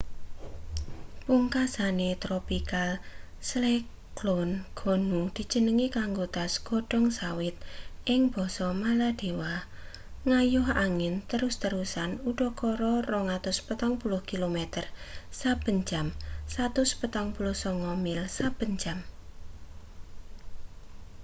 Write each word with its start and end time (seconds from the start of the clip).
pungkasane 1.25 2.09
tropical 2.23 2.89
cyclone 3.49 4.53
gonu 4.79 5.21
dijenengi 5.35 5.87
kanggo 5.97 6.25
tas 6.35 6.53
godhong 6.67 7.07
sawit 7.19 7.55
ing 8.13 8.21
basa 8.33 8.67
maladewa 8.83 9.53
nggayuh 10.27 10.67
angin 10.85 11.13
terus-terusan 11.29 12.11
udakara 12.29 12.93
240 13.05 14.29
kilometer 14.29 14.85
saben 15.39 15.77
jam 15.89 16.07
149 16.53 18.05
mil 18.05 18.21
saben 18.37 18.71
jam 18.81 18.97